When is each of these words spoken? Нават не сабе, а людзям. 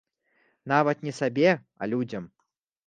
Нават 0.73 1.05
не 1.09 1.13
сабе, 1.19 1.49
а 1.81 1.93
людзям. 1.95 2.23